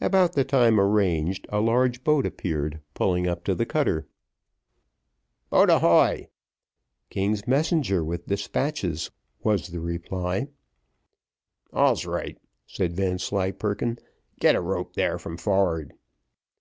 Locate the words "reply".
9.80-10.46